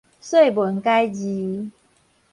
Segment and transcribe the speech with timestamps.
[0.19, 1.69] 說文解字